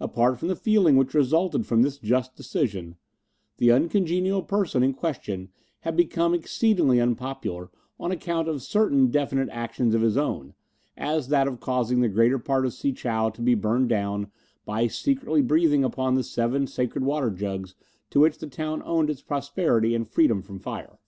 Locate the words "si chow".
12.74-13.30